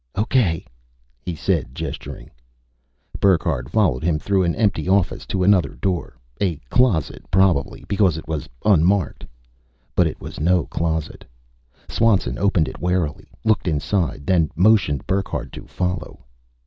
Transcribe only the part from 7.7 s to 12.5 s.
because it was unmarked. But it was no closet. Swanson